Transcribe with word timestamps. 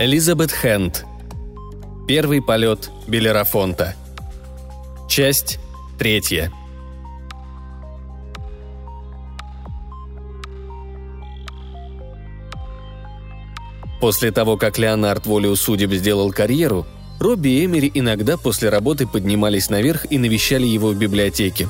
Элизабет 0.00 0.50
Хэнд. 0.50 1.04
Первый 2.08 2.40
полет 2.40 2.88
Белерафонта. 3.06 3.96
Часть 5.10 5.58
третья. 5.98 6.50
После 14.00 14.32
того, 14.32 14.56
как 14.56 14.78
Леонард 14.78 15.26
волею 15.26 15.54
судеб 15.54 15.92
сделал 15.92 16.32
карьеру, 16.32 16.86
Робби 17.18 17.50
и 17.50 17.66
Эмери 17.66 17.90
иногда 17.92 18.38
после 18.38 18.70
работы 18.70 19.06
поднимались 19.06 19.68
наверх 19.68 20.10
и 20.10 20.16
навещали 20.16 20.64
его 20.66 20.92
в 20.92 20.96
библиотеке. 20.96 21.68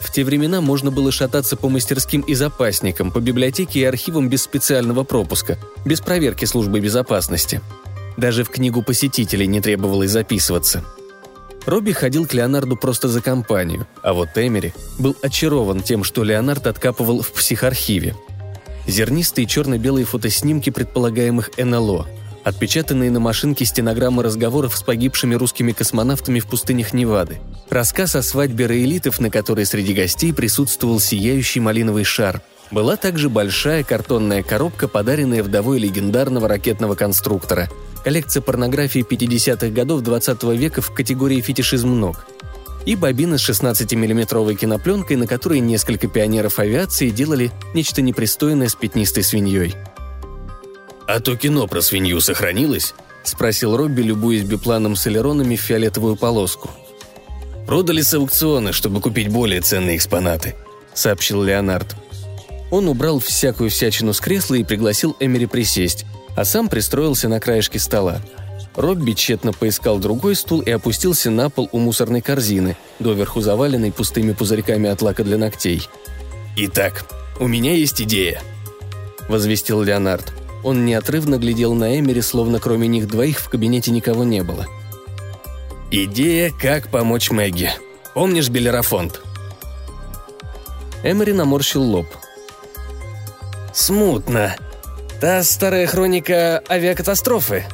В 0.00 0.10
те 0.10 0.24
времена 0.24 0.60
можно 0.60 0.90
было 0.90 1.12
шататься 1.12 1.56
по 1.56 1.68
мастерским 1.68 2.22
и 2.22 2.34
запасникам, 2.34 3.12
по 3.12 3.20
библиотеке 3.20 3.80
и 3.80 3.84
архивам 3.84 4.28
без 4.28 4.42
специального 4.42 5.04
пропуска, 5.04 5.58
без 5.84 6.00
проверки 6.00 6.46
службы 6.46 6.80
безопасности. 6.80 7.60
Даже 8.16 8.42
в 8.42 8.50
книгу 8.50 8.82
посетителей 8.82 9.46
не 9.46 9.60
требовалось 9.60 10.10
записываться. 10.10 10.84
Робби 11.66 11.92
ходил 11.92 12.26
к 12.26 12.32
Леонарду 12.32 12.76
просто 12.76 13.08
за 13.08 13.20
компанию, 13.20 13.86
а 14.02 14.14
вот 14.14 14.30
Эмери 14.36 14.72
был 14.98 15.14
очарован 15.22 15.82
тем, 15.82 16.04
что 16.04 16.24
Леонард 16.24 16.66
откапывал 16.66 17.20
в 17.20 17.32
психархиве. 17.32 18.16
Зернистые 18.86 19.46
черно-белые 19.46 20.06
фотоснимки 20.06 20.70
предполагаемых 20.70 21.50
НЛО– 21.58 22.08
Отпечатанные 22.42 23.10
на 23.10 23.20
машинке 23.20 23.66
стенограммы 23.66 24.22
разговоров 24.22 24.76
с 24.76 24.82
погибшими 24.82 25.34
русскими 25.34 25.72
космонавтами 25.72 26.40
в 26.40 26.46
пустынях 26.46 26.94
Невады. 26.94 27.38
Рассказ 27.68 28.16
о 28.16 28.22
свадьбе 28.22 28.66
раэлитов, 28.66 29.20
на 29.20 29.30
которой 29.30 29.66
среди 29.66 29.92
гостей 29.92 30.32
присутствовал 30.32 31.00
сияющий 31.00 31.60
малиновый 31.60 32.04
шар. 32.04 32.40
Была 32.70 32.96
также 32.96 33.28
большая 33.28 33.84
картонная 33.84 34.42
коробка, 34.42 34.88
подаренная 34.88 35.42
вдовой 35.42 35.78
легендарного 35.78 36.48
ракетного 36.48 36.94
конструктора. 36.94 37.68
Коллекция 38.04 38.40
порнографии 38.40 39.04
50-х 39.08 39.68
годов 39.68 40.00
20 40.00 40.42
века 40.54 40.80
в 40.80 40.94
категории 40.94 41.40
фетишизм 41.40 42.00
ног. 42.00 42.26
И 42.86 42.96
бобина 42.96 43.36
с 43.36 43.50
16-миллиметровой 43.50 44.54
кинопленкой, 44.54 45.16
на 45.16 45.26
которой 45.26 45.60
несколько 45.60 46.08
пионеров 46.08 46.58
авиации 46.58 47.10
делали 47.10 47.50
нечто 47.74 48.00
непристойное 48.00 48.68
с 48.68 48.74
пятнистой 48.74 49.24
свиньей– 49.24 49.74
«А 51.12 51.18
то 51.18 51.36
кино 51.36 51.66
про 51.66 51.82
свинью 51.82 52.20
сохранилось?»– 52.20 52.94
спросил 53.24 53.76
Робби, 53.76 54.02
любуясь 54.02 54.44
бипланом 54.44 54.94
с 54.94 55.08
элеронами 55.08 55.56
в 55.56 55.60
фиолетовую 55.60 56.14
полоску. 56.14 56.70
«Продали 57.66 58.00
с 58.00 58.14
аукциона, 58.14 58.72
чтобы 58.72 59.00
купить 59.00 59.28
более 59.28 59.60
ценные 59.60 59.96
экспонаты»,– 59.96 60.54
сообщил 60.94 61.42
Леонард. 61.42 61.96
Он 62.70 62.86
убрал 62.86 63.18
всякую 63.18 63.70
всячину 63.70 64.12
с 64.12 64.20
кресла 64.20 64.54
и 64.54 64.62
пригласил 64.62 65.16
Эмери 65.18 65.46
присесть, 65.46 66.06
а 66.36 66.44
сам 66.44 66.68
пристроился 66.68 67.28
на 67.28 67.40
краешке 67.40 67.80
стола. 67.80 68.20
Робби 68.76 69.14
тщетно 69.14 69.52
поискал 69.52 69.98
другой 69.98 70.36
стул 70.36 70.60
и 70.60 70.70
опустился 70.70 71.28
на 71.28 71.50
пол 71.50 71.68
у 71.72 71.80
мусорной 71.80 72.20
корзины, 72.20 72.76
доверху 73.00 73.40
заваленной 73.40 73.90
пустыми 73.90 74.32
пузырьками 74.32 74.88
от 74.88 75.02
лака 75.02 75.24
для 75.24 75.38
ногтей. 75.38 75.88
«Итак, 76.56 77.04
у 77.40 77.48
меня 77.48 77.74
есть 77.74 78.00
идея»,– 78.00 78.40
возвестил 79.28 79.82
Леонард. 79.82 80.39
Он 80.62 80.84
неотрывно 80.84 81.38
глядел 81.38 81.74
на 81.74 81.98
Эмери, 81.98 82.20
словно 82.20 82.60
кроме 82.60 82.86
них 82.86 83.08
двоих 83.08 83.40
в 83.40 83.48
кабинете 83.48 83.90
никого 83.90 84.24
не 84.24 84.42
было. 84.42 84.66
«Идея, 85.90 86.52
как 86.52 86.88
помочь 86.88 87.30
Мэгги. 87.30 87.70
Помнишь 88.14 88.48
Белерафонт?» 88.48 89.20
Эмери 91.02 91.32
наморщил 91.32 91.82
лоб. 91.82 92.06
«Смутно. 93.72 94.56
Та 95.20 95.42
старая 95.42 95.86
хроника 95.86 96.62
авиакатастрофы?» 96.68 97.64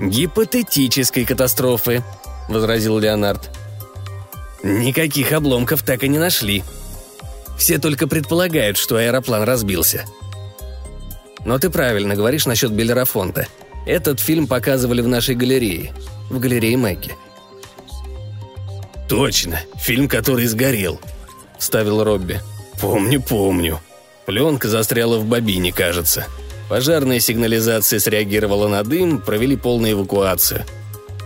«Гипотетической 0.00 1.26
катастрофы»,— 1.26 2.02
возразил 2.48 2.98
Леонард. 2.98 3.50
«Никаких 4.62 5.32
обломков 5.32 5.82
так 5.82 6.04
и 6.04 6.08
не 6.08 6.18
нашли. 6.18 6.62
Все 7.58 7.78
только 7.78 8.06
предполагают, 8.06 8.78
что 8.78 8.96
аэроплан 8.96 9.42
разбился. 9.42 10.06
Но 11.44 11.58
ты 11.58 11.70
правильно 11.70 12.14
говоришь 12.14 12.46
насчет 12.46 12.72
Белерафонта. 12.72 13.46
Этот 13.86 14.20
фильм 14.20 14.46
показывали 14.46 15.00
в 15.00 15.08
нашей 15.08 15.34
галерее. 15.34 15.92
В 16.28 16.38
галерее 16.38 16.76
Мэгги. 16.76 17.12
«Точно, 19.08 19.60
фильм, 19.76 20.08
который 20.08 20.46
сгорел»,— 20.46 21.00
вставил 21.58 22.04
Робби. 22.04 22.40
«Помню, 22.80 23.20
помню. 23.20 23.80
Пленка 24.24 24.68
застряла 24.68 25.18
в 25.18 25.24
бобине, 25.24 25.72
кажется. 25.72 26.26
Пожарная 26.68 27.18
сигнализация 27.18 27.98
среагировала 27.98 28.68
на 28.68 28.84
дым, 28.84 29.20
провели 29.20 29.56
полную 29.56 29.94
эвакуацию. 29.94 30.64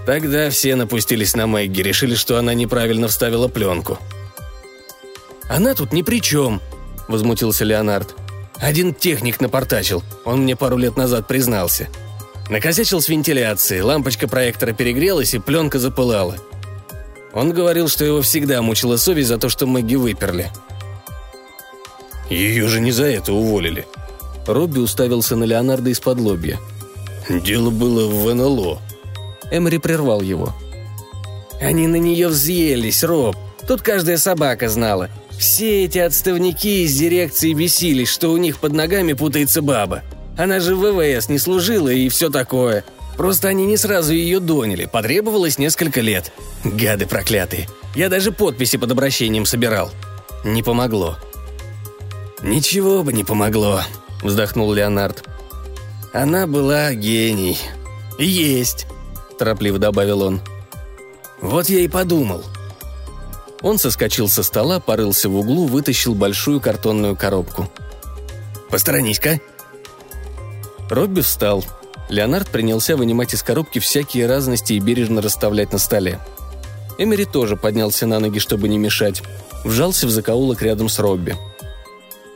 Тогда 0.06 0.48
все 0.48 0.76
напустились 0.76 1.36
на 1.36 1.46
Мэгги, 1.46 1.82
решили, 1.82 2.14
что 2.14 2.38
она 2.38 2.54
неправильно 2.54 3.08
вставила 3.08 3.48
пленку». 3.48 3.98
«Она 5.50 5.74
тут 5.74 5.92
ни 5.92 6.00
при 6.00 6.22
чем»,— 6.22 6.62
возмутился 7.08 7.66
Леонард. 7.66 8.14
Один 8.60 8.94
техник 8.94 9.40
напортачил, 9.40 10.02
он 10.24 10.42
мне 10.42 10.56
пару 10.56 10.76
лет 10.76 10.96
назад 10.96 11.26
признался. 11.26 11.88
Накосячил 12.48 13.00
с 13.00 13.08
вентиляцией, 13.08 13.82
лампочка 13.82 14.28
проектора 14.28 14.72
перегрелась 14.72 15.34
и 15.34 15.38
пленка 15.38 15.78
запылала. 15.78 16.36
Он 17.32 17.52
говорил, 17.52 17.88
что 17.88 18.04
его 18.04 18.22
всегда 18.22 18.62
мучила 18.62 18.96
совесть 18.96 19.28
за 19.28 19.38
то, 19.38 19.48
что 19.48 19.66
Мэгги 19.66 19.96
выперли. 19.96 20.50
Ее 22.30 22.68
же 22.68 22.80
не 22.80 22.92
за 22.92 23.06
это 23.06 23.32
уволили. 23.32 23.86
Робби 24.46 24.78
уставился 24.78 25.36
на 25.36 25.44
Леонардо 25.44 25.90
из-под 25.90 26.20
лобья. 26.20 26.58
Дело 27.28 27.70
было 27.70 28.06
в 28.06 28.32
НЛО. 28.32 28.80
Эмори 29.50 29.78
прервал 29.78 30.20
его. 30.20 30.54
«Они 31.60 31.86
на 31.86 31.96
нее 31.96 32.28
взъелись, 32.28 33.02
Роб. 33.04 33.36
Тут 33.66 33.80
каждая 33.80 34.18
собака 34.18 34.68
знала. 34.68 35.08
Все 35.44 35.84
эти 35.84 35.98
отставники 35.98 36.84
из 36.84 36.96
дирекции 36.96 37.52
бесились, 37.52 38.08
что 38.08 38.30
у 38.30 38.38
них 38.38 38.58
под 38.60 38.72
ногами 38.72 39.12
путается 39.12 39.60
баба. 39.60 40.02
Она 40.38 40.58
же 40.58 40.74
в 40.74 40.80
ВВС 40.80 41.28
не 41.28 41.38
служила 41.38 41.90
и 41.90 42.08
все 42.08 42.30
такое. 42.30 42.82
Просто 43.18 43.48
они 43.48 43.66
не 43.66 43.76
сразу 43.76 44.14
ее 44.14 44.40
доняли, 44.40 44.86
потребовалось 44.86 45.58
несколько 45.58 46.00
лет. 46.00 46.32
Гады 46.64 47.04
проклятые. 47.04 47.68
Я 47.94 48.08
даже 48.08 48.32
подписи 48.32 48.78
под 48.78 48.92
обращением 48.92 49.44
собирал. 49.44 49.90
Не 50.46 50.62
помогло. 50.62 51.18
«Ничего 52.42 53.02
бы 53.02 53.12
не 53.12 53.22
помогло»,— 53.22 53.82
вздохнул 54.22 54.72
Леонард. 54.72 55.28
«Она 56.14 56.46
была 56.46 56.94
гений. 56.94 57.58
Есть»,— 58.18 58.86
торопливо 59.38 59.78
добавил 59.78 60.22
он. 60.22 60.40
«Вот 61.42 61.68
я 61.68 61.80
и 61.80 61.88
подумал. 61.88 62.42
Он 63.64 63.78
соскочил 63.78 64.28
со 64.28 64.42
стола, 64.42 64.78
порылся 64.78 65.30
в 65.30 65.36
углу, 65.36 65.66
вытащил 65.66 66.14
большую 66.14 66.60
картонную 66.60 67.16
коробку. 67.16 67.70
«Посторонись-ка!» 68.68 69.40
Робби 70.90 71.22
встал. 71.22 71.64
Леонард 72.10 72.50
принялся 72.50 72.94
вынимать 72.94 73.32
из 73.32 73.42
коробки 73.42 73.78
всякие 73.78 74.26
разности 74.26 74.74
и 74.74 74.80
бережно 74.80 75.22
расставлять 75.22 75.72
на 75.72 75.78
столе. 75.78 76.20
Эмери 76.98 77.24
тоже 77.24 77.56
поднялся 77.56 78.06
на 78.06 78.20
ноги, 78.20 78.38
чтобы 78.38 78.68
не 78.68 78.76
мешать. 78.76 79.22
Вжался 79.64 80.06
в 80.06 80.10
закоулок 80.10 80.60
рядом 80.60 80.90
с 80.90 80.98
Робби. 80.98 81.34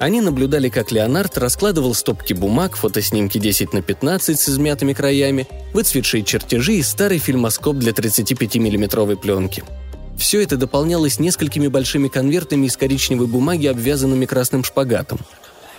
Они 0.00 0.22
наблюдали, 0.22 0.70
как 0.70 0.92
Леонард 0.92 1.36
раскладывал 1.36 1.92
стопки 1.92 2.32
бумаг, 2.32 2.74
фотоснимки 2.74 3.36
10 3.36 3.74
на 3.74 3.82
15 3.82 4.40
с 4.40 4.48
измятыми 4.48 4.94
краями, 4.94 5.46
выцветшие 5.74 6.24
чертежи 6.24 6.76
и 6.76 6.82
старый 6.82 7.18
фильмоскоп 7.18 7.76
для 7.76 7.92
35 7.92 8.56
миллиметровой 8.56 9.18
пленки– 9.18 9.62
все 10.18 10.42
это 10.42 10.56
дополнялось 10.56 11.20
несколькими 11.20 11.68
большими 11.68 12.08
конвертами 12.08 12.66
из 12.66 12.76
коричневой 12.76 13.28
бумаги, 13.28 13.66
обвязанными 13.66 14.26
красным 14.26 14.64
шпагатом. 14.64 15.20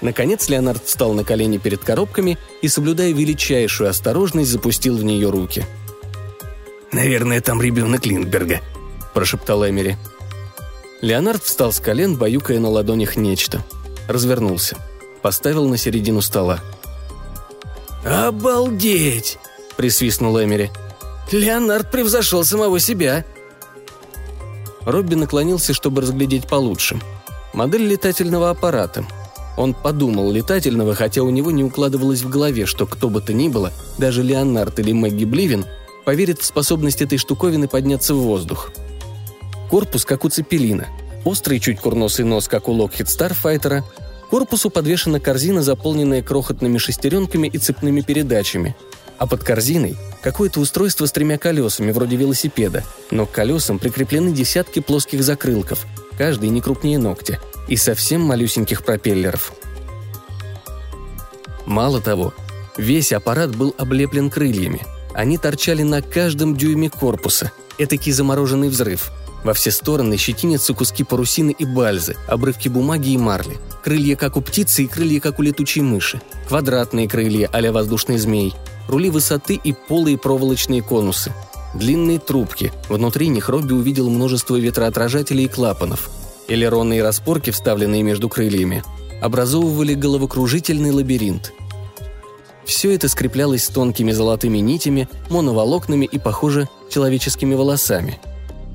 Наконец 0.01 0.47
Леонард 0.47 0.85
встал 0.85 1.13
на 1.13 1.25
колени 1.25 1.57
перед 1.57 1.83
коробками 1.83 2.37
и, 2.61 2.69
соблюдая 2.69 3.11
величайшую 3.11 3.89
осторожность, 3.89 4.49
запустил 4.49 4.97
в 4.97 5.03
нее 5.03 5.29
руки. 5.29 5.65
«Наверное, 6.93 7.41
там 7.41 7.61
ребенок 7.61 8.05
Линдберга»,– 8.05 8.61
прошептал 9.13 9.67
Эмери. 9.67 9.97
Леонард 11.01 11.43
встал 11.43 11.73
с 11.73 11.79
колен, 11.79 12.15
баюкая 12.15 12.59
на 12.59 12.69
ладонях 12.69 13.17
нечто. 13.17 13.61
Развернулся. 14.07 14.77
Поставил 15.21 15.67
на 15.67 15.77
середину 15.77 16.21
стола. 16.21 16.61
«Обалдеть!»– 18.05 19.37
присвистнул 19.77 20.41
Эмери. 20.41 20.71
«Леонард 21.31 21.91
превзошел 21.91 22.45
самого 22.45 22.79
себя!» 22.79 23.25
Робби 24.85 25.15
наклонился, 25.15 25.73
чтобы 25.73 26.01
разглядеть 26.01 26.47
получше. 26.47 26.99
Модель 27.53 27.87
летательного 27.87 28.49
аппарата. 28.49 29.05
Он 29.57 29.73
подумал 29.73 30.31
летательного, 30.31 30.95
хотя 30.95 31.21
у 31.21 31.29
него 31.29 31.51
не 31.51 31.63
укладывалось 31.63 32.21
в 32.21 32.29
голове, 32.29 32.65
что 32.65 32.85
кто 32.85 33.09
бы 33.09 33.21
то 33.21 33.33
ни 33.33 33.49
было, 33.49 33.73
даже 33.97 34.23
Леонард 34.23 34.79
или 34.79 34.93
Мэгги 34.93 35.25
Бливин, 35.25 35.65
поверит 36.05 36.39
в 36.39 36.45
способность 36.45 37.01
этой 37.01 37.17
штуковины 37.17 37.67
подняться 37.67 38.15
в 38.15 38.19
воздух. 38.19 38.71
Корпус, 39.69 40.05
как 40.05 40.23
у 40.23 40.29
Цепелина. 40.29 40.87
Острый, 41.25 41.59
чуть 41.59 41.81
курносый 41.81 42.23
нос, 42.23 42.47
как 42.47 42.69
у 42.69 42.71
Локхит 42.71 43.09
Старфайтера. 43.09 43.83
корпусу 44.29 44.69
подвешена 44.69 45.19
корзина, 45.19 45.61
заполненная 45.61 46.23
крохотными 46.23 46.77
шестеренками 46.77 47.47
и 47.47 47.57
цепными 47.57 48.01
передачами. 48.01 48.75
А 49.19 49.27
под 49.27 49.43
корзиной 49.43 49.97
какое-то 50.23 50.61
устройство 50.61 51.05
с 51.05 51.11
тремя 51.11 51.37
колесами, 51.37 51.91
вроде 51.91 52.15
велосипеда, 52.15 52.83
но 53.11 53.25
к 53.25 53.31
колесам 53.31 53.77
прикреплены 53.77 54.31
десятки 54.31 54.79
плоских 54.79 55.23
закрылков, 55.23 55.85
каждый 56.17 56.49
не 56.49 56.61
крупнее 56.61 56.97
ногтя, 56.97 57.39
и 57.67 57.75
совсем 57.75 58.21
малюсеньких 58.21 58.83
пропеллеров. 58.83 59.53
Мало 61.65 62.01
того, 62.01 62.33
весь 62.77 63.11
аппарат 63.11 63.55
был 63.55 63.75
облеплен 63.77 64.29
крыльями. 64.29 64.81
Они 65.13 65.37
торчали 65.37 65.83
на 65.83 66.01
каждом 66.01 66.55
дюйме 66.55 66.89
корпуса. 66.89 67.51
Этакий 67.77 68.11
замороженный 68.11 68.69
взрыв. 68.69 69.11
Во 69.43 69.53
все 69.53 69.71
стороны 69.71 70.17
щетинятся 70.17 70.73
куски 70.73 71.03
парусины 71.03 71.51
и 71.51 71.65
бальзы, 71.65 72.15
обрывки 72.27 72.69
бумаги 72.69 73.09
и 73.09 73.17
марли. 73.17 73.57
Крылья, 73.83 74.15
как 74.15 74.35
у 74.35 74.41
птицы, 74.41 74.83
и 74.83 74.87
крылья, 74.87 75.19
как 75.19 75.39
у 75.39 75.41
летучей 75.41 75.81
мыши. 75.81 76.21
Квадратные 76.47 77.07
крылья, 77.07 77.49
а 77.51 77.71
воздушный 77.71 78.17
змей. 78.17 78.53
Рули 78.89 79.11
высоты 79.11 79.53
и 79.53 79.71
полые 79.71 80.17
проволочные 80.17 80.81
конусы. 80.81 81.31
Длинные 81.75 82.17
трубки. 82.17 82.73
Внутри 82.89 83.27
них 83.27 83.47
Робби 83.47 83.73
увидел 83.73 84.09
множество 84.09 84.55
ветроотражателей 84.55 85.45
и 85.45 85.47
клапанов. 85.47 86.09
Элероны 86.47 86.97
и 86.97 87.01
распорки, 87.01 87.51
вставленные 87.51 88.01
между 88.01 88.29
крыльями, 88.29 88.83
образовывали 89.21 89.93
головокружительный 89.93 90.89
лабиринт. 90.89 91.53
Все 92.65 92.95
это 92.95 93.09
скреплялось 93.09 93.67
тонкими 93.67 94.11
золотыми 94.11 94.57
нитями, 94.57 95.07
моноволокнами 95.29 96.05
и, 96.05 96.17
похоже, 96.17 96.67
человеческими 96.89 97.53
волосами. 97.53 98.19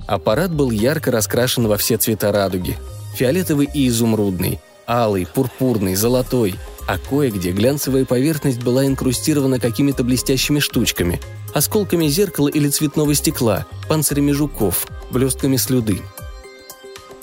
Аппарат 0.07 0.55
был 0.55 0.71
ярко 0.71 1.11
раскрашен 1.11 1.67
во 1.67 1.77
все 1.77 1.97
цвета 1.97 2.31
радуги. 2.31 2.77
Фиолетовый 3.17 3.69
и 3.75 3.89
изумрудный, 3.89 4.61
алый, 4.87 5.27
пурпурный, 5.27 5.97
золотой, 5.97 6.55
а 6.87 6.99
кое-где 6.99 7.53
глянцевая 7.53 8.05
поверхность 8.05 8.63
была 8.63 8.87
инкрустирована 8.87 9.59
какими-то 9.59 10.05
блестящими 10.05 10.59
штучками, 10.59 11.21
осколками 11.53 12.07
зеркала 12.09 12.49
или 12.49 12.69
цветного 12.69 13.15
стекла, 13.15 13.67
панцирями 13.89 14.33
жуков, 14.33 14.87
блестками 15.11 15.57
слюды. 15.57 16.03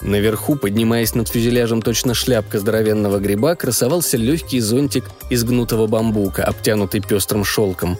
Наверху, 0.01 0.55
поднимаясь 0.55 1.13
над 1.13 1.27
фюзеляжем 1.27 1.81
точно 1.81 2.15
шляпка 2.15 2.59
здоровенного 2.59 3.19
гриба, 3.19 3.55
красовался 3.55 4.17
легкий 4.17 4.59
зонтик 4.59 5.05
из 5.29 5.43
гнутого 5.43 5.85
бамбука, 5.85 6.43
обтянутый 6.43 7.01
пестрым 7.01 7.43
шелком. 7.43 7.99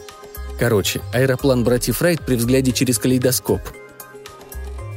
Короче, 0.58 1.00
аэроплан 1.12 1.62
братьев 1.62 2.02
Райт 2.02 2.26
при 2.26 2.34
взгляде 2.34 2.72
через 2.72 2.98
калейдоскоп. 2.98 3.60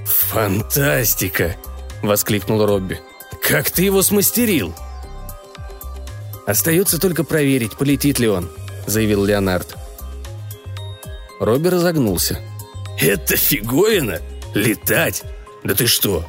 «Фантастика!»– 0.06 1.56
воскликнул 2.02 2.66
Робби. 2.66 3.00
«Как 3.42 3.70
ты 3.70 3.84
его 3.84 4.02
смастерил?» 4.02 4.74
«Остается 6.46 7.00
только 7.00 7.24
проверить, 7.24 7.78
полетит 7.78 8.20
ли 8.20 8.28
он»,– 8.28 8.50
заявил 8.88 9.26
Леонард. 9.26 9.76
Робби 11.40 11.70
разогнулся. 11.70 12.40
«Это 13.00 13.36
фиговина? 13.36 14.22
Летать? 14.54 15.24
Да 15.64 15.74
ты 15.74 15.88
что, 15.88 16.26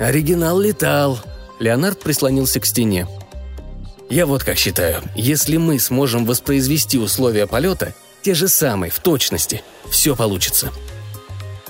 Оригинал 0.00 0.58
летал. 0.58 1.20
Леонард 1.58 2.00
прислонился 2.00 2.58
к 2.58 2.64
стене. 2.64 3.06
Я 4.08 4.24
вот 4.24 4.42
как 4.42 4.56
считаю, 4.56 5.02
если 5.14 5.58
мы 5.58 5.78
сможем 5.78 6.24
воспроизвести 6.24 6.96
условия 6.96 7.46
полета, 7.46 7.94
те 8.22 8.32
же 8.32 8.48
самые, 8.48 8.90
в 8.90 8.98
точности, 8.98 9.62
все 9.90 10.16
получится. 10.16 10.72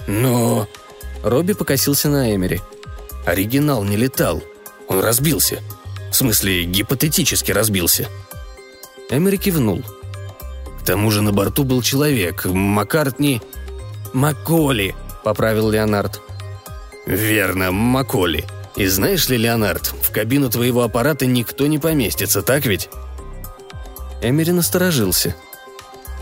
Но... 0.06 0.68
Робби 1.24 1.54
покосился 1.54 2.08
на 2.08 2.32
Эмери. 2.32 2.60
Оригинал 3.26 3.82
не 3.82 3.96
летал. 3.96 4.42
Он 4.86 5.00
разбился. 5.00 5.58
В 6.10 6.14
смысле, 6.14 6.64
гипотетически 6.64 7.52
разбился. 7.52 8.08
Эмери 9.10 9.38
кивнул. 9.38 9.82
К 10.80 10.84
тому 10.84 11.10
же 11.10 11.22
на 11.22 11.32
борту 11.32 11.64
был 11.64 11.82
человек, 11.82 12.44
Маккартни... 12.46 13.40
«Макколи»,— 14.12 14.96
поправил 15.24 15.70
Леонард. 15.70 16.20
«Верно, 17.06 17.70
Маколи. 17.70 18.44
И 18.76 18.86
знаешь 18.86 19.28
ли, 19.28 19.36
Леонард, 19.36 19.94
в 20.02 20.10
кабину 20.10 20.50
твоего 20.50 20.82
аппарата 20.82 21.26
никто 21.26 21.66
не 21.68 21.78
поместится, 21.78 22.42
так 22.42 22.66
ведь?» 22.66 22.88
Эмери 24.20 24.52
насторожился. 24.52 25.36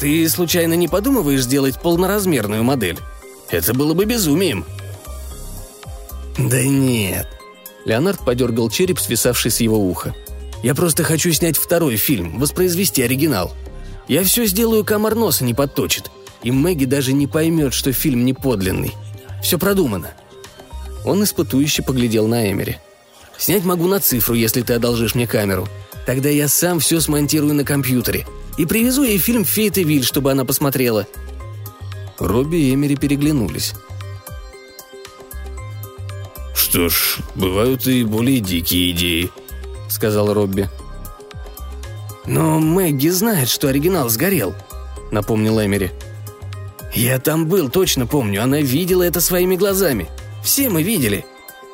«Ты 0.00 0.29
случайно 0.29 0.75
не 0.75 0.87
подумываешь 0.87 1.43
сделать 1.43 1.81
полноразмерную 1.81 2.62
модель? 2.62 2.99
Это 3.49 3.73
было 3.73 3.94
бы 3.94 4.05
безумием». 4.05 4.67
«Да 6.37 6.62
нет». 6.62 7.38
Леонард 7.88 8.20
подергал 8.20 8.69
череп, 8.69 9.00
свисавший 9.00 9.50
с 9.50 9.61
его 9.61 9.79
уха. 9.79 10.14
«Я 10.62 10.75
просто 10.75 11.05
хочу 11.05 11.32
снять 11.32 11.56
второй 11.56 11.96
фильм, 11.96 12.38
воспроизвести 12.38 13.02
оригинал. 13.02 13.55
Я 14.08 14.23
все 14.25 14.44
сделаю, 14.44 14.85
комар 14.85 15.14
носа 15.14 15.43
не 15.43 15.55
подточит. 15.55 16.11
И 16.43 16.50
Мэгги 16.50 16.85
даже 16.85 17.14
не 17.14 17.26
поймет, 17.26 17.73
что 17.73 17.93
фильм 17.93 18.25
не 18.26 18.35
подлинный. 18.35 18.93
Все 19.43 19.58
продумано. 19.58 20.11
Он 21.05 21.25
испытующе 21.25 21.82
поглядел 21.82 22.26
на 22.26 22.50
Эмери. 22.52 22.76
«Снять 23.38 23.64
могу 23.64 23.87
на 23.87 24.00
цифру, 24.00 24.35
если 24.35 24.61
ты 24.62 24.75
одолжишь 24.75 25.14
мне 25.14 25.26
камеру. 25.26 25.67
Тогда 26.05 26.29
я 26.29 26.49
сам 26.49 26.81
все 26.81 27.00
смонтирую 27.00 27.55
на 27.55 27.64
компьютере. 27.64 28.26
И 28.58 28.67
привезу 28.67 29.05
ей 29.05 29.17
фильм 29.17 29.44
«Фейт 29.44 29.79
и 29.79 29.85
Виль», 29.85 30.05
чтобы 30.05 30.31
она 30.31 30.44
посмотрела». 30.44 31.06
Робби 32.19 32.56
и 32.56 32.75
Эмери 32.75 32.96
переглянулись. 32.96 33.75
«Что 36.68 36.90
ж, 36.90 37.16
бывают 37.34 37.86
и 37.86 38.04
более 38.04 38.40
дикие 38.40 38.90
идеи»,— 38.90 39.30
сказал 39.88 40.34
Робби. 40.34 40.68
«Но 42.26 42.58
Мэгги 42.58 43.08
знает, 43.08 43.48
что 43.48 43.68
оригинал 43.68 44.10
сгорел»,— 44.10 44.54
напомнил 45.10 45.58
Эмери. 45.64 45.90
«Я 46.92 47.18
там 47.20 47.46
был, 47.46 47.70
точно 47.70 48.06
помню, 48.06 48.42
она 48.42 48.60
видела 48.60 49.02
это 49.02 49.22
своими 49.22 49.56
глазами. 49.56 50.10
Все 50.44 50.68
мы 50.68 50.82
видели. 50.82 51.24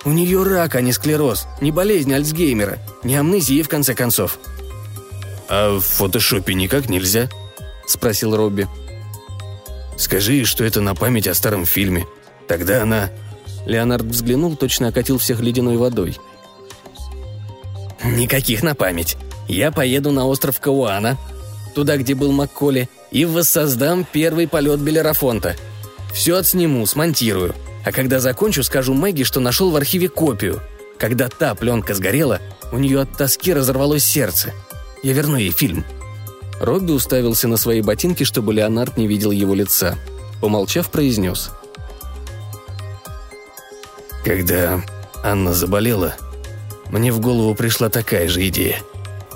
У 0.05 0.13
нее 0.13 0.45
рак, 0.45 0.77
а 0.77 0.81
не 0.81 0.93
склероз, 0.93 1.49
не 1.61 1.73
болезнь 1.73 2.15
Альцгеймера, 2.15 2.79
не 3.03 3.17
амнезия, 3.17 3.65
в 3.65 3.69
конце 3.69 3.95
концов». 3.95 4.39
«А 5.49 5.77
в 5.77 5.81
фотошопе 5.81 6.55
никак 6.55 6.89
нельзя?»– 6.89 7.29
спросил 7.89 8.37
Робби. 8.37 8.69
«Скажи, 9.99 10.45
что 10.45 10.63
это 10.63 10.81
на 10.81 10.95
память 10.95 11.27
о 11.27 11.35
старом 11.35 11.65
фильме. 11.67 12.07
Тогда 12.47 12.83
она...» 12.83 13.11
Леонард 13.67 14.05
взглянул, 14.05 14.57
точно 14.57 14.89
окатил 14.89 15.19
всех 15.19 15.41
ледяной 15.41 15.77
водой. 15.77 16.19
«Никаких 18.05 18.63
на 18.63 18.75
память. 18.75 19.17
Я 19.49 19.73
поеду 19.73 20.11
на 20.11 20.27
остров 20.27 20.61
Кауана, 20.61 21.17
туда, 21.75 21.97
где 21.97 22.15
был 22.15 22.33
Макколи, 22.33 22.89
и 23.11 23.25
воссоздам 23.25 24.07
первый 24.11 24.47
полет 24.47 24.81
Белерафонта. 24.81 25.57
Все 26.13 26.37
отсниму, 26.37 26.85
смонтирую. 26.87 27.55
А 27.85 27.93
когда 27.93 28.21
закончу, 28.21 28.63
скажу 28.63 28.95
Мэгги, 28.95 29.25
что 29.25 29.41
нашел 29.41 29.71
в 29.71 29.77
архиве 29.77 30.09
копию. 30.09 30.61
Когда 30.99 31.29
та 31.29 31.55
пленка 31.55 31.95
сгорела, 31.95 32.41
у 32.73 32.79
нее 32.79 33.01
от 33.01 33.17
тоски 33.17 33.53
разорвалось 33.53 34.05
сердце. 34.05 34.53
Я 35.03 35.13
верну 35.13 35.37
ей 35.37 35.51
фильм». 35.51 35.85
Робби 36.61 36.93
уставился 36.93 37.49
на 37.49 37.57
свои 37.57 37.83
ботинки, 37.83 38.25
чтобы 38.25 38.53
Леонард 38.55 38.97
не 38.97 39.07
видел 39.07 39.31
его 39.31 39.55
лица. 39.55 39.97
Помолчав, 40.41 40.91
произнес. 40.91 41.51
«Когда 44.25 44.81
Анна 45.23 45.53
заболела, 45.53 46.15
мне 46.91 47.13
в 47.13 47.21
голову 47.21 47.55
пришла 47.55 47.89
такая 47.89 48.29
же 48.29 48.47
идея. 48.49 48.81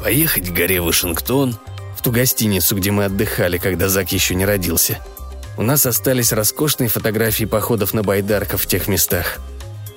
Поехать 0.02 0.48
к 0.48 0.52
горе 0.52 0.80
Вашингтон, 0.80 1.56
в 1.96 2.02
ту 2.02 2.12
гостиницу, 2.12 2.76
где 2.76 2.90
мы 2.90 3.04
отдыхали, 3.04 3.58
когда 3.58 3.88
Зак 3.88 4.12
еще 4.12 4.34
не 4.34 4.46
родился– 4.46 4.98
у 5.58 5.62
нас 5.62 5.86
остались 5.86 6.32
роскошные 6.32 6.88
фотографии 6.88 7.42
походов 7.42 7.92
на 7.92 8.04
байдарках 8.04 8.60
в 8.60 8.66
тех 8.68 8.86
местах. 8.86 9.38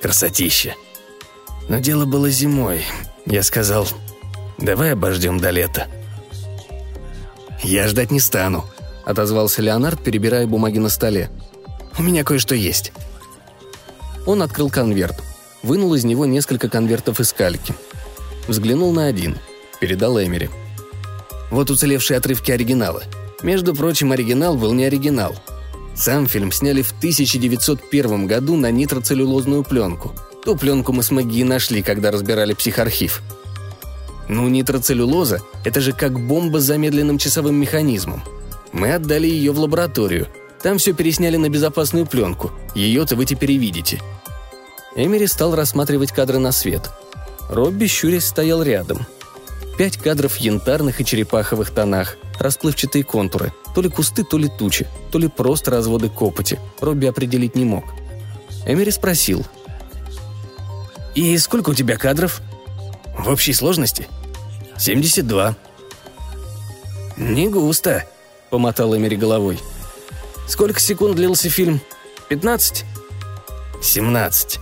Красотища. 0.02 0.74
Но 1.68 1.78
дело 1.78 2.04
было 2.04 2.28
зимой. 2.30 2.84
Я 3.26 3.44
сказал, 3.44 3.86
давай 4.58 4.92
обождем 4.92 5.38
до 5.38 5.50
лета. 5.50 5.86
«Я 7.62 7.86
ждать 7.86 8.10
не 8.10 8.18
стану»,— 8.18 8.64
отозвался 9.04 9.62
Леонард, 9.62 10.02
перебирая 10.02 10.48
бумаги 10.48 10.78
на 10.78 10.88
столе. 10.88 11.30
«У 11.96 12.02
меня 12.02 12.24
кое-что 12.24 12.56
есть». 12.56 12.92
Он 14.26 14.42
открыл 14.42 14.70
конверт, 14.70 15.22
вынул 15.62 15.94
из 15.94 16.04
него 16.04 16.26
несколько 16.26 16.68
конвертов 16.68 17.20
из 17.20 17.32
кальки. 17.32 17.74
Взглянул 18.48 18.92
на 18.92 19.06
один, 19.06 19.38
передал 19.80 20.20
Эмери. 20.20 20.50
«Вот 21.50 21.70
уцелевшие 21.70 22.18
отрывки 22.18 22.50
оригинала. 22.50 23.02
Между 23.42 23.74
прочим, 23.74 24.12
оригинал 24.12 24.56
был 24.56 24.72
не 24.72 24.84
оригинал. 24.84 25.34
Сам 25.94 26.26
фильм 26.26 26.52
сняли 26.52 26.82
в 26.82 26.92
1901 26.92 28.26
году 28.26 28.56
на 28.56 28.70
нитроцеллюлозную 28.70 29.62
пленку. 29.62 30.12
Ту 30.44 30.56
пленку 30.56 30.92
мы 30.92 31.02
с 31.02 31.10
Мэгги 31.10 31.42
нашли, 31.42 31.82
когда 31.82 32.10
разбирали 32.10 32.54
психархив. 32.54 33.22
Ну, 34.28 34.48
нитроцеллюлоза– 34.48 35.42
это 35.64 35.80
же 35.80 35.92
как 35.92 36.18
бомба 36.18 36.60
с 36.60 36.64
замедленным 36.64 37.18
часовым 37.18 37.56
механизмом. 37.56 38.22
Мы 38.72 38.94
отдали 38.94 39.26
ее 39.26 39.52
в 39.52 39.60
лабораторию. 39.60 40.28
Там 40.62 40.78
все 40.78 40.92
пересняли 40.92 41.36
на 41.36 41.48
безопасную 41.48 42.06
пленку. 42.06 42.52
Ее-то 42.74 43.16
вы 43.16 43.26
теперь 43.26 43.52
и 43.52 43.58
видите. 43.58 44.00
Эмери 44.94 45.26
стал 45.26 45.54
рассматривать 45.54 46.12
кадры 46.12 46.38
на 46.38 46.52
свет. 46.52 46.90
Робби, 47.48 47.86
щурясь, 47.86 48.26
стоял 48.26 48.62
рядом. 48.62 49.06
Пять 49.76 49.96
кадров 49.96 50.34
в 50.34 50.40
янтарных 50.40 51.00
и 51.00 51.04
черепаховых 51.04 51.70
тонах, 51.70 52.16
расплывчатые 52.38 53.04
контуры, 53.04 53.52
то 53.74 53.80
ли 53.80 53.88
кусты, 53.88 54.22
то 54.22 54.38
ли 54.38 54.48
тучи, 54.48 54.86
то 55.10 55.18
ли 55.18 55.28
просто 55.28 55.70
разводы 55.70 56.08
копоти. 56.08 56.60
Робби 56.80 57.06
определить 57.06 57.56
не 57.56 57.64
мог. 57.64 57.84
Эмери 58.66 58.90
спросил. 58.90 59.44
«И 61.14 61.36
сколько 61.38 61.70
у 61.70 61.74
тебя 61.74 61.96
кадров?» 61.96 62.40
«В 63.18 63.28
общей 63.28 63.52
сложности?» 63.52 64.08
«72». 64.76 65.54
«Не 67.16 67.48
густо»,— 67.48 68.06
помотал 68.50 68.96
Эмери 68.96 69.16
головой. 69.16 69.58
«Сколько 70.46 70.80
секунд 70.80 71.16
длился 71.16 71.48
фильм? 71.48 71.80
15?» 72.30 72.84
«17». 73.80 74.58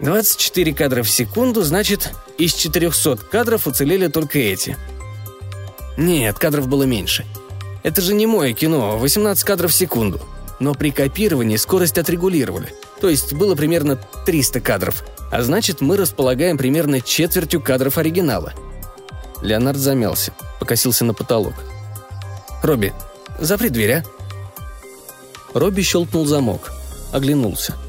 24 0.00 0.74
кадра 0.74 1.02
в 1.02 1.10
секунду, 1.10 1.62
значит, 1.62 2.12
из 2.38 2.54
400 2.54 3.16
кадров 3.30 3.66
уцелели 3.66 4.06
только 4.06 4.38
эти. 4.38 4.76
Нет, 5.96 6.38
кадров 6.38 6.68
было 6.68 6.84
меньше. 6.84 7.26
Это 7.82 8.00
же 8.00 8.14
не 8.14 8.26
мое 8.26 8.52
кино, 8.52 8.96
18 8.98 9.42
кадров 9.44 9.72
в 9.72 9.74
секунду. 9.74 10.20
Но 10.60 10.74
при 10.74 10.90
копировании 10.90 11.56
скорость 11.56 11.98
отрегулировали. 11.98 12.72
То 13.00 13.08
есть 13.08 13.32
было 13.32 13.54
примерно 13.54 13.96
300 14.26 14.60
кадров. 14.60 15.04
А 15.30 15.42
значит, 15.42 15.80
мы 15.80 15.96
располагаем 15.96 16.58
примерно 16.58 17.00
четвертью 17.00 17.60
кадров 17.60 17.98
оригинала. 17.98 18.54
Леонард 19.42 19.78
замялся, 19.78 20.32
покосился 20.58 21.04
на 21.04 21.14
потолок. 21.14 21.54
«Робби, 22.62 22.92
запри 23.38 23.68
дверь, 23.68 23.92
а?» 23.92 24.17
Робби 25.54 25.82
щелкнул 25.82 26.26
замок, 26.26 26.72
оглянулся– 27.12 27.74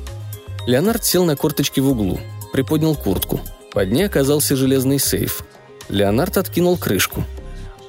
Леонард 0.70 1.04
сел 1.04 1.26
на 1.26 1.36
корточки 1.36 1.80
в 1.80 1.90
углу, 1.90 2.20
приподнял 2.54 2.96
куртку. 2.96 3.42
Под 3.74 3.92
ней 3.92 4.06
оказался 4.06 4.56
железный 4.56 5.00
сейф. 5.00 5.42
Леонард 5.90 6.38
откинул 6.38 6.78
крышку. 6.78 7.24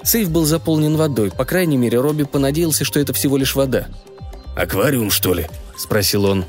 Сейф 0.03 0.31
был 0.31 0.47
заполнен 0.47 0.97
водой, 0.97 1.31
по 1.31 1.45
крайней 1.45 1.77
мере, 1.77 2.01
Робби 2.01 2.23
понадеялся, 2.23 2.87
что 2.87 2.99
это 2.99 3.13
всего 3.13 3.37
лишь 3.37 3.55
вода. 3.55 3.89
«Аквариум, 4.57 5.11
что 5.11 5.35
ли?»– 5.35 5.47
спросил 5.77 6.25
он. 6.25 6.47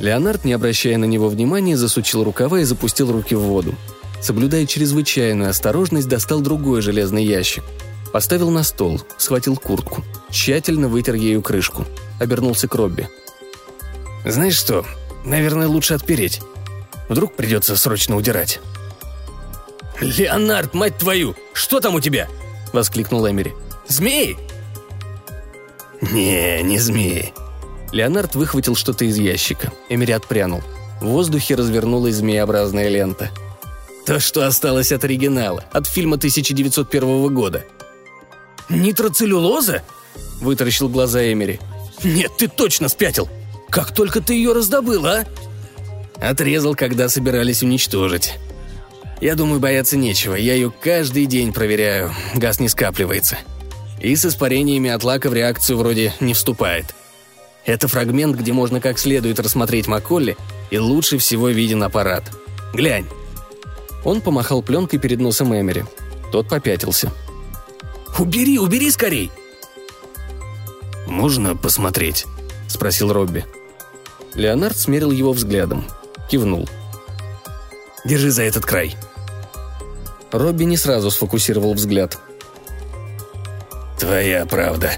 Леонард, 0.00 0.44
не 0.44 0.52
обращая 0.52 0.98
на 0.98 1.04
него 1.04 1.28
внимания, 1.28 1.76
засучил 1.76 2.24
рукава 2.24 2.58
и 2.58 2.64
запустил 2.64 3.12
руки 3.12 3.36
в 3.36 3.40
воду. 3.40 3.76
Соблюдая 4.20 4.66
чрезвычайную 4.66 5.50
осторожность, 5.50 6.08
достал 6.08 6.40
другой 6.40 6.82
железный 6.82 7.24
ящик. 7.24 7.62
Поставил 8.16 8.48
на 8.48 8.62
стол, 8.62 9.02
схватил 9.18 9.56
куртку, 9.56 10.02
тщательно 10.30 10.88
вытер 10.88 11.16
ею 11.16 11.42
крышку. 11.42 11.84
Обернулся 12.18 12.66
к 12.66 12.74
Робби. 12.74 13.10
«Знаешь 14.24 14.56
что, 14.56 14.86
Наверное, 15.26 15.68
лучше 15.68 15.92
отпереть. 15.92 16.40
Вдруг 17.10 17.34
придется 17.34 17.76
срочно 17.76 18.16
удирать. 18.16 18.60
«Леонард, 20.00 20.72
мать 20.72 20.96
твою! 20.96 21.36
Что 21.52 21.80
там 21.80 21.94
у 21.94 22.00
тебя?»– 22.00 22.26
воскликнул 22.72 23.28
Эмери. 23.28 23.52
«Змеи?» 23.86 24.38
«Не, 26.00 26.62
не 26.62 26.78
змеи». 26.78 27.34
Леонард 27.92 28.34
выхватил 28.34 28.76
что-то 28.76 29.04
из 29.04 29.18
ящика. 29.18 29.74
Эмери 29.90 30.14
отпрянул. 30.14 30.62
В 31.02 31.06
воздухе 31.06 31.54
развернулась 31.54 32.14
змееобразная 32.14 32.88
лента. 32.88 33.30
То, 34.06 34.20
что 34.20 34.46
осталось 34.46 34.90
от 34.90 35.04
оригинала, 35.04 35.64
от 35.70 35.86
фильма 35.86 36.16
1901 36.16 37.34
года. 37.34 37.66
«Нитроцеллюлоза?»– 38.68 39.82
вытаращил 40.40 40.88
глаза 40.88 41.32
Эмери. 41.32 41.60
«Нет, 42.02 42.32
ты 42.36 42.48
точно 42.48 42.88
спятил! 42.88 43.28
Как 43.70 43.94
только 43.94 44.20
ты 44.20 44.34
ее 44.34 44.52
раздобыл, 44.52 45.06
а?» 45.06 45.24
Отрезал, 46.20 46.74
когда 46.74 47.08
собирались 47.08 47.62
уничтожить. 47.62 48.34
Я 49.20 49.34
думаю, 49.34 49.60
бояться 49.60 49.96
нечего. 49.96 50.34
Я 50.34 50.54
ее 50.54 50.70
каждый 50.70 51.26
день 51.26 51.52
проверяю. 51.52 52.14
Газ 52.34 52.60
не 52.60 52.68
скапливается. 52.68 53.38
И 54.00 54.14
с 54.14 54.24
испарениями 54.26 54.90
от 54.90 55.04
лака 55.04 55.30
в 55.30 55.34
реакцию 55.34 55.78
вроде 55.78 56.12
не 56.20 56.34
вступает. 56.34 56.94
Это 57.64 57.88
фрагмент, 57.88 58.36
где 58.36 58.52
можно 58.52 58.80
как 58.80 58.98
следует 58.98 59.40
рассмотреть 59.40 59.88
Макколли, 59.88 60.36
и 60.70 60.78
лучше 60.78 61.18
всего 61.18 61.48
виден 61.48 61.82
аппарат. 61.82 62.30
Глянь. 62.72 63.06
Он 64.04 64.20
помахал 64.20 64.62
пленкой 64.62 64.98
перед 64.98 65.18
носом 65.18 65.54
Эмери. 65.54 65.84
Тот 66.30 66.48
попятился. 66.48 67.10
«Убери, 68.18 68.58
убери 68.58 68.90
скорей!» 68.90 69.30
«Можно 71.06 71.54
посмотреть?»– 71.54 72.24
спросил 72.68 73.12
Робби. 73.12 73.44
Леонард 74.34 74.76
смерил 74.76 75.10
его 75.10 75.32
взглядом. 75.32 75.84
Кивнул. 76.30 76.68
«Держи 78.04 78.30
за 78.30 78.42
этот 78.42 78.64
край». 78.64 78.96
Робби 80.32 80.64
не 80.64 80.76
сразу 80.76 81.10
сфокусировал 81.10 81.74
взгляд. 81.74 82.18
«Твоя 83.98 84.46
правда. 84.46 84.92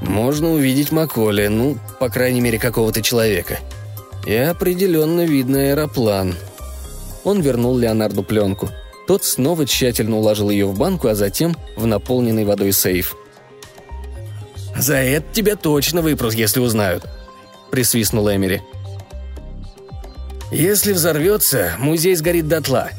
Можно 0.00 0.52
увидеть 0.52 0.92
Маколи, 0.92 1.46
ну, 1.48 1.78
по 1.98 2.08
крайней 2.08 2.40
мере, 2.40 2.58
какого-то 2.58 3.02
человека. 3.02 3.58
И 4.26 4.34
определенно 4.34 5.24
видно 5.24 5.70
аэроплан». 5.70 6.34
Он 7.24 7.40
вернул 7.40 7.76
Леонарду 7.76 8.22
пленку. 8.22 8.68
Тот 9.08 9.24
снова 9.24 9.66
тщательно 9.66 10.18
уложил 10.18 10.50
ее 10.50 10.66
в 10.66 10.78
банку, 10.78 11.08
а 11.08 11.16
затем 11.16 11.56
в 11.76 11.86
наполненный 11.86 12.44
водой 12.44 12.72
сейф– 12.72 13.16
«За 14.78 14.94
это 14.94 15.26
тебя 15.32 15.56
точно 15.56 16.02
выпрос, 16.02 16.34
если 16.34 16.60
узнают»,– 16.60 17.04
присвистнул 17.70 18.30
Эмери. 18.30 18.62
«Если 20.52 20.92
взорвется, 20.92 21.74
музей 21.78 22.14
сгорит 22.14 22.46
дотла». 22.46 22.90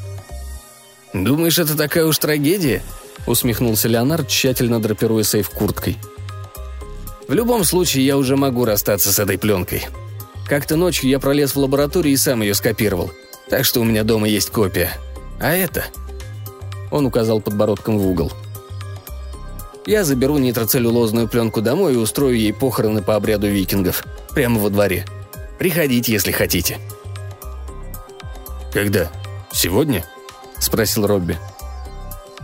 «Думаешь, 1.14 1.58
это 1.58 1.78
такая 1.78 2.06
уж 2.06 2.18
трагедия?»– 2.18 2.84
усмехнулся 3.28 3.88
Леонард, 3.88 4.28
тщательно 4.28 4.82
драпируя 4.82 5.24
сейф 5.24 5.50
курткой. 5.50 5.98
«В 7.30 7.34
любом 7.34 7.64
случае, 7.64 8.06
я 8.06 8.18
уже 8.18 8.36
могу 8.36 8.66
расстаться 8.66 9.14
с 9.14 9.20
этой 9.20 9.38
пленкой. 9.38 9.88
Как-то 10.48 10.76
ночью 10.76 11.10
я 11.10 11.20
пролез 11.20 11.56
в 11.56 11.60
лабораторию 11.60 12.14
и 12.14 12.18
сам 12.18 12.42
ее 12.42 12.56
скопировал, 12.56 13.12
так 13.50 13.64
что 13.64 13.80
у 13.80 13.86
меня 13.86 14.04
дома 14.04 14.28
есть 14.28 14.50
копия. 14.50 14.92
А 15.40 15.56
это...» 15.56 15.86
Он 16.92 17.06
указал 17.06 17.42
подбородком 17.42 17.98
в 18.00 18.08
угол– 18.08 18.32
я 19.90 20.04
заберу 20.04 20.38
нитроцеллюлозную 20.38 21.28
пленку 21.28 21.62
домой 21.62 21.96
и 21.96 21.98
устрою 21.98 22.38
ей 22.38 22.54
похороны 22.54 23.02
по 23.02 23.16
обряду 23.16 23.48
викингов. 23.48 24.04
Прямо 24.36 24.60
во 24.60 24.70
дворе. 24.70 25.04
Приходите, 25.58 26.12
если 26.12 26.32
хотите». 26.32 26.78
«Когда? 28.72 29.10
Сегодня?»– 29.52 30.06
спросил 30.60 31.08
Робби. 31.08 31.40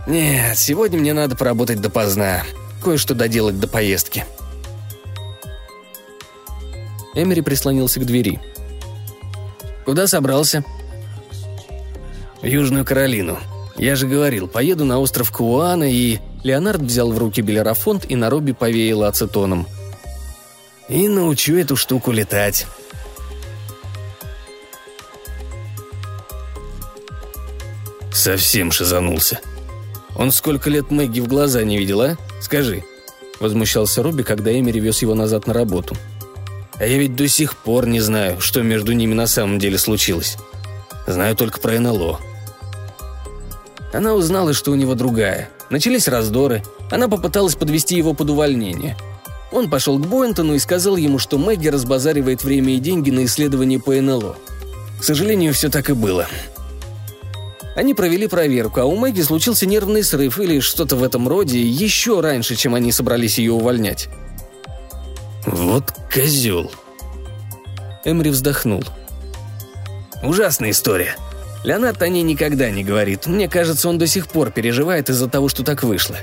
«Нет, 0.08 0.58
сегодня 0.58 0.98
мне 0.98 1.12
надо 1.14 1.36
поработать 1.36 1.80
допоздна. 1.80 2.42
Кое-что 2.82 3.14
доделать 3.14 3.60
до 3.60 3.68
поездки». 3.68 4.24
Эмери 7.14 7.42
прислонился 7.42 8.00
к 8.00 8.06
двери. 8.06 8.40
«Куда 9.84 10.08
собрался?» 10.08 10.64
«В 12.42 12.44
Южную 12.46 12.84
Каролину. 12.84 13.38
Я 13.78 13.94
же 13.94 14.06
говорил, 14.06 14.48
поеду 14.48 14.84
на 14.84 14.98
остров 14.98 15.30
Куана 15.30 15.90
и...» 15.90 16.18
Леонард 16.42 16.80
взял 16.80 17.10
в 17.10 17.18
руки 17.18 17.40
белерафонт 17.40 18.08
и 18.08 18.16
на 18.16 18.30
Робби 18.30 18.52
повеял 18.52 19.02
ацетоном. 19.02 19.66
«И 20.88 21.08
научу 21.08 21.56
эту 21.56 21.76
штуку 21.76 22.12
летать». 22.12 22.66
Совсем 28.12 28.72
шизанулся. 28.72 29.40
Он 30.16 30.32
сколько 30.32 30.70
лет 30.70 30.90
Мэгги 30.90 31.20
в 31.20 31.28
глаза 31.28 31.62
не 31.64 31.78
видел, 31.78 32.00
а? 32.00 32.16
Скажи. 32.40 32.82
Возмущался 33.40 34.02
Робби, 34.02 34.22
когда 34.22 34.58
Эмери 34.58 34.80
вез 34.80 35.02
его 35.02 35.14
назад 35.14 35.46
на 35.46 35.52
работу. 35.52 35.94
А 36.78 36.86
я 36.86 36.96
ведь 36.96 37.14
до 37.14 37.28
сих 37.28 37.56
пор 37.56 37.86
не 37.86 38.00
знаю, 38.00 38.40
что 38.40 38.62
между 38.62 38.92
ними 38.92 39.12
на 39.12 39.26
самом 39.26 39.58
деле 39.58 39.76
случилось. 39.76 40.38
Знаю 41.06 41.36
только 41.36 41.60
про 41.60 41.78
НЛО. 41.78 42.18
Она 43.92 44.14
узнала, 44.14 44.52
что 44.52 44.72
у 44.72 44.74
него 44.74 44.94
другая, 44.94 45.48
Начались 45.70 46.06
раздоры. 46.06 46.62
Она 46.90 47.08
попыталась 47.08 47.56
подвести 47.56 47.96
его 47.96 48.14
под 48.14 48.30
увольнение. 48.30 48.96
Он 49.50 49.68
пошел 49.68 49.98
к 49.98 50.06
Боинтону 50.06 50.54
и 50.54 50.58
сказал 50.58 50.96
ему, 50.96 51.18
что 51.18 51.38
Мэгги 51.38 51.68
разбазаривает 51.68 52.44
время 52.44 52.74
и 52.74 52.78
деньги 52.78 53.10
на 53.10 53.24
исследование 53.24 53.80
по 53.80 53.92
НЛО. 53.92 54.36
К 55.00 55.04
сожалению, 55.04 55.54
все 55.54 55.68
так 55.68 55.90
и 55.90 55.92
было. 55.92 56.26
Они 57.74 57.94
провели 57.94 58.26
проверку, 58.26 58.80
а 58.80 58.84
у 58.84 58.96
Мэгги 58.96 59.20
случился 59.22 59.66
нервный 59.66 60.02
срыв 60.02 60.38
или 60.38 60.60
что-то 60.60 60.96
в 60.96 61.02
этом 61.02 61.28
роде 61.28 61.60
еще 61.60 62.20
раньше, 62.20 62.54
чем 62.56 62.74
они 62.74 62.92
собрались 62.92 63.38
ее 63.38 63.52
увольнять. 63.52 64.08
«Вот 65.44 65.92
козел!» 66.12 66.70
Эмри 68.04 68.30
вздохнул. 68.30 68.82
«Ужасная 70.22 70.70
история. 70.70 71.16
Леонард 71.66 72.00
о 72.00 72.08
ней 72.08 72.22
никогда 72.22 72.70
не 72.70 72.84
говорит. 72.84 73.26
Мне 73.26 73.48
кажется, 73.48 73.88
он 73.88 73.98
до 73.98 74.06
сих 74.06 74.28
пор 74.28 74.52
переживает 74.52 75.10
из-за 75.10 75.28
того, 75.28 75.48
что 75.48 75.64
так 75.64 75.82
вышло. 75.82 76.16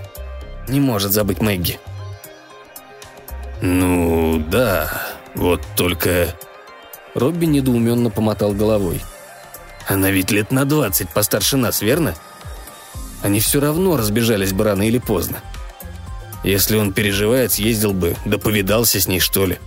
Не 0.69 0.79
может 0.79 1.11
забыть 1.11 1.41
Мэгги. 1.41 1.81
«Ну, 3.61 4.41
да, 4.49 4.89
вот 5.35 5.61
только...» 5.75 6.33
Робби 7.13 7.45
недоуменно 7.45 8.09
помотал 8.09 8.53
головой. 8.53 9.01
Она 9.85 10.11
ведь 10.11 10.31
лет 10.31 10.49
на 10.51 10.63
двадцать 10.63 11.09
постарше 11.09 11.57
нас, 11.57 11.81
верно? 11.81 12.15
Они 13.21 13.41
все 13.41 13.59
равно 13.59 13.97
разбежались 13.97 14.53
бы 14.53 14.63
рано 14.63 14.87
или 14.87 14.97
поздно. 14.97 15.41
Если 16.45 16.77
он 16.77 16.93
переживает, 16.93 17.51
съездил 17.51 17.91
бы, 17.91 18.15
да 18.23 18.37
повидался 18.37 18.97
с 19.01 19.09
ней, 19.09 19.19
что 19.19 19.45
ли. 19.45 19.57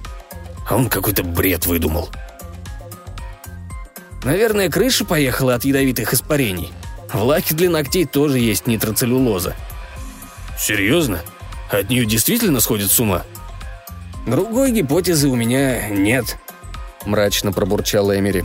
А 0.66 0.74
он 0.74 0.88
какой-то 0.88 1.22
бред 1.22 1.66
выдумал. 1.66 2.08
Наверное, 4.26 4.68
крыша 4.68 5.04
поехала 5.04 5.54
от 5.54 5.64
ядовитых 5.64 6.12
испарений. 6.12 6.72
В 7.12 7.22
лаке 7.22 7.54
для 7.54 7.70
ногтей 7.70 8.06
тоже 8.06 8.40
есть 8.40 8.66
нитроцеллюлоза. 8.66 9.54
Серьезно? 10.58 11.20
От 11.70 11.90
нее 11.90 12.04
действительно 12.04 12.58
сходит 12.58 12.90
с 12.90 12.98
ума? 12.98 13.22
Другой 14.26 14.72
гипотезы 14.72 15.28
у 15.28 15.36
меня 15.36 15.90
нет. 15.90 16.38
Мрачно 17.04 17.52
пробурчал 17.52 18.12
Эмери. 18.12 18.44